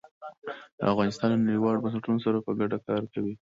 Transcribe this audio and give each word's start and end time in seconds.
افغانستان 0.93 1.27
له 1.31 1.37
نړیوالو 1.45 1.83
بنسټونو 1.83 2.19
سره 2.25 2.37
په 2.45 2.51
ګډه 2.59 2.77
کار 2.87 3.03
کوي. 3.13 3.33